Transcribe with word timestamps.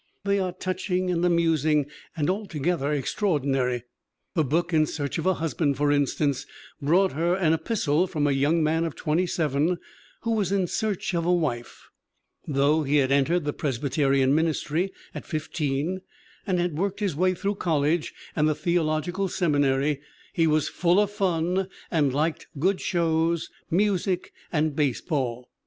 They 0.25 0.39
are 0.39 0.51
touching 0.51 1.11
and 1.11 1.23
amusing 1.23 1.85
and 2.17 2.27
altogether 2.27 2.91
extraordinary. 2.91 3.83
Her 4.35 4.43
book 4.43 4.73
In 4.73 4.87
Search 4.87 5.19
of 5.19 5.27
a 5.27 5.35
Husband, 5.35 5.77
for 5.77 5.91
instance, 5.91 6.47
brought 6.81 7.11
her 7.11 7.35
an 7.35 7.53
epistle 7.53 8.07
from 8.07 8.25
a 8.25 8.31
young 8.31 8.63
man 8.63 8.83
of 8.83 8.95
27 8.95 9.77
who 10.21 10.31
was 10.31 10.51
in 10.51 10.65
search 10.65 11.13
of 11.13 11.23
a 11.23 11.31
wife. 11.31 11.87
Though 12.47 12.81
he 12.81 12.95
had 12.95 13.11
entered 13.11 13.45
the 13.45 13.53
Presbyterian 13.53 14.33
ministry 14.33 14.91
at 15.13 15.23
15 15.27 16.01
and 16.47 16.59
had 16.59 16.79
worked 16.79 16.99
his 16.99 17.15
way 17.15 17.35
through 17.35 17.57
col 17.61 17.81
lege 17.81 18.11
and 18.35 18.49
the 18.49 18.55
theological 18.55 19.27
seminary 19.27 20.01
he 20.33 20.47
was 20.47 20.67
"full 20.67 20.99
of 20.99 21.11
fun" 21.11 21.69
and 21.91 22.11
liked 22.11 22.47
"good 22.57 22.81
shows, 22.81 23.51
music 23.69 24.33
and 24.51 24.75
baseball. 24.75 25.51